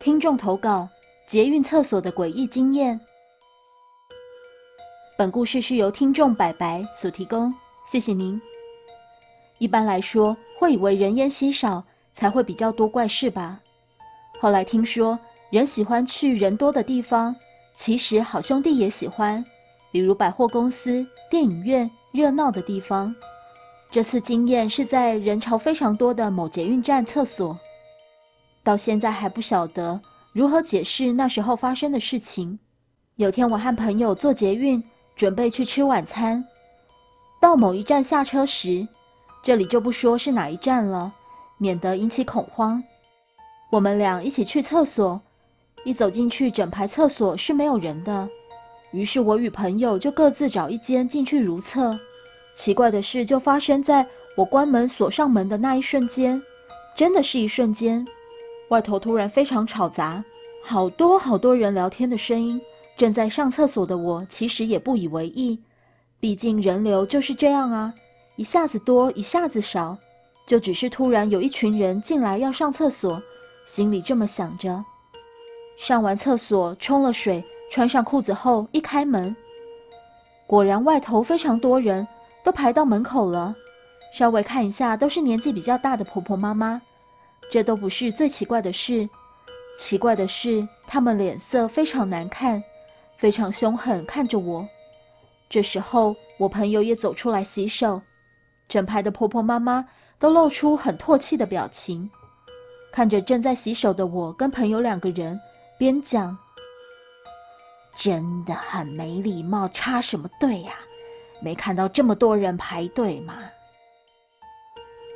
[0.00, 0.88] 听众投稿：
[1.26, 2.98] 捷运厕所的诡异经验。
[5.18, 7.54] 本故事是由听众白白所提供，
[7.86, 8.40] 谢谢您。
[9.58, 11.84] 一般来说，会以为人烟稀少
[12.14, 13.60] 才会比较多怪事吧？
[14.40, 15.18] 后来听说，
[15.50, 17.36] 人喜欢去人多的地方，
[17.74, 19.44] 其实好兄弟也喜欢，
[19.92, 23.14] 比如百货公司、电影院、热闹的地方。
[23.90, 27.54] 这次经验是在人潮非常多的某捷运站厕所。
[28.62, 30.00] 到现在还不晓得
[30.32, 32.58] 如何解释那时候发生的事情。
[33.16, 34.82] 有天我和朋友坐捷运，
[35.16, 36.44] 准备去吃晚餐。
[37.40, 38.86] 到某一站下车时，
[39.42, 41.12] 这里就不说是哪一站了，
[41.58, 42.82] 免得引起恐慌。
[43.70, 45.20] 我们俩一起去厕所，
[45.84, 48.28] 一走进去，整排厕所是没有人的。
[48.92, 51.98] 于是我与朋友就各自找一间进去如厕。
[52.54, 56.42] 奇怪的事就发生在我关门锁上门的那一瞬间，
[56.96, 58.06] 真的是一瞬间。
[58.70, 60.24] 外头突然非常吵杂，
[60.64, 62.60] 好多好多人聊天的声音。
[62.96, 65.58] 正在上厕所的我其实也不以为意，
[66.20, 67.92] 毕竟人流就是这样啊，
[68.36, 69.96] 一下子多，一下子少，
[70.46, 73.20] 就只是突然有一群人进来要上厕所，
[73.64, 74.84] 心里这么想着。
[75.76, 79.34] 上完厕所，冲了水，穿上裤子后，一开门，
[80.46, 82.06] 果然外头非常多人，
[82.44, 83.52] 都排到门口了。
[84.14, 86.80] 稍微看一下，都是年纪比较大的婆婆妈妈。
[87.50, 89.08] 这都不是最奇怪的事，
[89.76, 92.62] 奇怪的是他们脸色非常难看，
[93.16, 94.66] 非常凶狠看着我。
[95.48, 98.00] 这时候，我朋友也走出来洗手，
[98.68, 99.84] 整排的婆婆妈妈
[100.20, 102.08] 都露出很唾弃的表情，
[102.92, 105.40] 看着正在洗手的我跟朋友两个人，
[105.76, 106.38] 边讲
[107.98, 110.74] ：“真的很没礼貌，插什么队呀？
[111.42, 113.34] 没看到这么多人排队吗？”“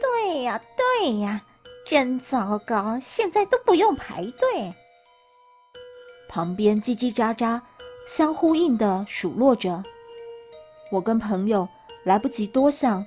[0.03, 1.41] 对呀，对呀。”
[1.87, 2.99] 真糟糕！
[2.99, 4.73] 现在都不用排队。
[6.29, 7.61] 旁边叽叽喳喳，
[8.07, 9.85] 相呼应的数落着。
[10.91, 11.69] 我跟朋友
[12.05, 13.07] 来不及多想，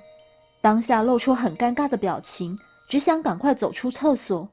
[0.60, 2.56] 当下露出很尴尬的表情，
[2.88, 4.48] 只想赶快走出厕所。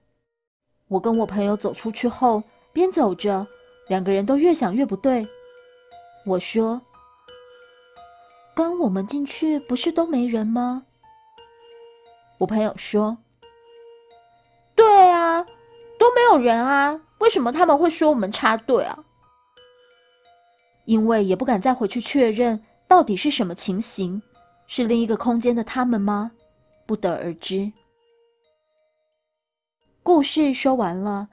[0.87, 2.43] 我跟我朋友走出去后，
[2.73, 3.45] 边走着，
[3.87, 5.27] 两个人都越想越不对。
[6.25, 6.81] 我说
[8.55, 10.83] ：“刚我们进去不是都没人吗？”
[12.39, 13.19] 我朋友说。
[16.15, 18.97] 没有人啊，为什么他们会说我们插队啊？
[20.85, 24.21] 因为也不敢再回去确认到底是什么情形，
[24.65, 26.31] 是另一个空间的他们吗？
[26.85, 27.71] 不得而知。
[30.01, 31.27] 故事说完了，